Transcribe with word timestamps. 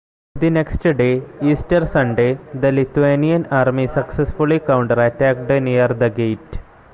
The 0.33 0.49
next 0.49 0.79
day, 0.79 1.21
Easter 1.43 1.85
Sunday, 1.85 2.39
the 2.55 2.71
Lithuanian 2.71 3.45
Army 3.51 3.85
successfully 3.85 4.59
counter-attacked 4.59 5.47
near 5.63 5.89
the 5.89 6.09
gate. 6.09 6.59